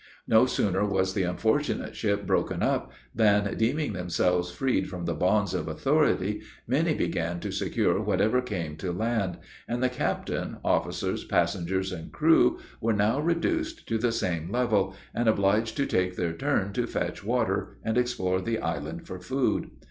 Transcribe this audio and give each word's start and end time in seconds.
No 0.27 0.47
sooner 0.47 0.83
was 0.83 1.13
the 1.13 1.21
unfortunate 1.21 1.95
ship 1.95 2.25
broken 2.25 2.63
up, 2.63 2.91
than, 3.13 3.55
deeming 3.55 3.93
themselves 3.93 4.49
freed 4.49 4.89
from 4.89 5.05
the 5.05 5.13
bonds 5.13 5.53
of 5.53 5.67
authority, 5.67 6.41
many 6.65 6.95
began 6.95 7.39
to 7.41 7.51
secure 7.51 8.01
whatever 8.01 8.41
came 8.41 8.77
to 8.77 8.91
land: 8.91 9.37
and 9.67 9.83
the 9.83 9.89
captain, 9.89 10.57
officers, 10.65 11.23
passengers, 11.23 11.91
and 11.91 12.11
crew 12.11 12.57
were 12.81 12.93
now 12.93 13.19
reduced 13.19 13.87
to 13.89 13.99
the 13.99 14.11
same 14.11 14.51
level, 14.51 14.95
and 15.13 15.27
obliged 15.29 15.77
to 15.77 15.85
take 15.85 16.15
their 16.15 16.33
turn 16.33 16.73
to 16.73 16.87
fetch 16.87 17.23
water, 17.23 17.77
and 17.83 17.95
explore 17.95 18.41
the 18.41 18.57
island 18.57 19.05
for 19.05 19.19
food. 19.19 19.69